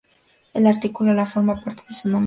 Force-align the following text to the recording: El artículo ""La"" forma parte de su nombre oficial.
El 0.55 0.65
artículo 0.65 1.13
""La"" 1.13 1.27
forma 1.27 1.61
parte 1.61 1.83
de 1.87 1.93
su 1.93 2.09
nombre 2.09 2.09
oficial. 2.13 2.19